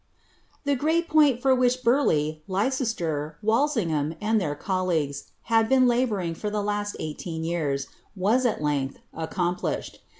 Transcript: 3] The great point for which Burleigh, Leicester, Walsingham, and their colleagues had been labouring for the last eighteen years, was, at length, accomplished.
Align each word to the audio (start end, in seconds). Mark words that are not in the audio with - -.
3] 0.63 0.73
The 0.73 0.79
great 0.79 1.07
point 1.07 1.43
for 1.43 1.53
which 1.53 1.83
Burleigh, 1.83 2.37
Leicester, 2.47 3.37
Walsingham, 3.43 4.15
and 4.19 4.41
their 4.41 4.55
colleagues 4.55 5.25
had 5.43 5.69
been 5.69 5.85
labouring 5.85 6.33
for 6.33 6.49
the 6.49 6.63
last 6.63 6.95
eighteen 6.99 7.43
years, 7.43 7.85
was, 8.15 8.43
at 8.43 8.63
length, 8.63 8.97
accomplished. 9.13 9.99